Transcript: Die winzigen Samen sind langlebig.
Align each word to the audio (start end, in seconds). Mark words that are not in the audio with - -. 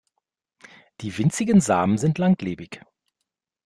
Die 1.01 1.15
winzigen 1.19 1.61
Samen 1.61 1.99
sind 1.99 2.17
langlebig. 2.17 2.81